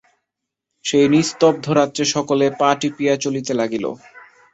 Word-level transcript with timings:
সেই 0.85 1.07
নিস্তব্ধ 1.09 1.65
রাত্রে 1.79 2.03
সকলে 2.15 2.45
পা 2.59 2.69
টিপিয়া 2.79 3.13
চলিতে 3.15 3.51
লাগিল। 3.53 3.85